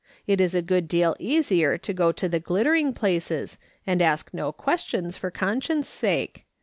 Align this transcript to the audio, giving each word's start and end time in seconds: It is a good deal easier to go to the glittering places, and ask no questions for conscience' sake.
It 0.25 0.41
is 0.41 0.55
a 0.55 0.63
good 0.63 0.87
deal 0.87 1.15
easier 1.19 1.77
to 1.77 1.93
go 1.93 2.11
to 2.11 2.27
the 2.27 2.39
glittering 2.39 2.91
places, 2.91 3.59
and 3.85 4.01
ask 4.01 4.33
no 4.33 4.51
questions 4.51 5.15
for 5.15 5.29
conscience' 5.29 5.87
sake. 5.89 6.45